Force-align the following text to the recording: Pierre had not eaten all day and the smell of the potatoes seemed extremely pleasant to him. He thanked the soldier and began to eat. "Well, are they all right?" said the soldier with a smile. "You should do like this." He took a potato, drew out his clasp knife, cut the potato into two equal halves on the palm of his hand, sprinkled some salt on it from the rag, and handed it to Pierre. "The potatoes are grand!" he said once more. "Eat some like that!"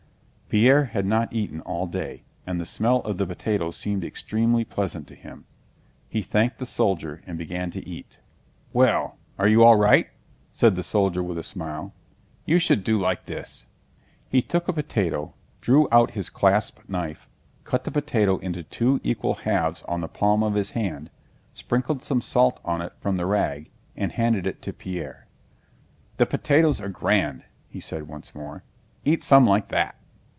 Pierre 0.51 0.83
had 0.91 1.05
not 1.05 1.31
eaten 1.31 1.61
all 1.61 1.87
day 1.87 2.23
and 2.45 2.59
the 2.59 2.65
smell 2.65 2.97
of 3.03 3.17
the 3.17 3.25
potatoes 3.25 3.77
seemed 3.77 4.03
extremely 4.03 4.65
pleasant 4.65 5.07
to 5.07 5.15
him. 5.15 5.45
He 6.09 6.21
thanked 6.21 6.57
the 6.57 6.65
soldier 6.65 7.23
and 7.25 7.37
began 7.37 7.71
to 7.71 7.87
eat. 7.87 8.19
"Well, 8.73 9.17
are 9.39 9.47
they 9.47 9.55
all 9.55 9.77
right?" 9.77 10.09
said 10.51 10.75
the 10.75 10.83
soldier 10.83 11.23
with 11.23 11.37
a 11.37 11.41
smile. 11.43 11.93
"You 12.45 12.59
should 12.59 12.83
do 12.83 12.97
like 12.97 13.27
this." 13.27 13.67
He 14.27 14.41
took 14.41 14.67
a 14.67 14.73
potato, 14.73 15.35
drew 15.61 15.87
out 15.89 16.11
his 16.19 16.29
clasp 16.29 16.79
knife, 16.85 17.29
cut 17.63 17.85
the 17.85 17.89
potato 17.91 18.35
into 18.39 18.61
two 18.63 18.99
equal 19.05 19.35
halves 19.35 19.83
on 19.83 20.01
the 20.01 20.09
palm 20.09 20.43
of 20.43 20.55
his 20.55 20.71
hand, 20.71 21.09
sprinkled 21.53 22.03
some 22.03 22.19
salt 22.19 22.59
on 22.65 22.81
it 22.81 22.91
from 22.99 23.15
the 23.15 23.25
rag, 23.25 23.71
and 23.95 24.11
handed 24.11 24.45
it 24.45 24.61
to 24.63 24.73
Pierre. 24.73 25.27
"The 26.17 26.25
potatoes 26.25 26.81
are 26.81 26.89
grand!" 26.89 27.43
he 27.69 27.79
said 27.79 28.09
once 28.09 28.35
more. 28.35 28.65
"Eat 29.05 29.23
some 29.23 29.45
like 29.47 29.69
that!" 29.69 29.95